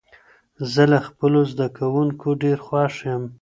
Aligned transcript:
زه 0.73 0.83
له 0.91 0.99
خپلو 1.07 1.39
زده 1.51 1.67
کوونکو 1.77 2.27
ډېر 2.43 2.57
خوښ 2.65 2.95
يم. 3.09 3.23